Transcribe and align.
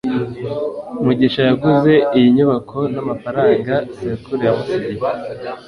mugisha 1.03 1.39
yaguze 1.49 1.93
iyi 2.17 2.27
nyubako 2.37 2.77
namafaranga 2.93 3.73
sekuru 3.95 4.39
yamusigiye 4.47 5.07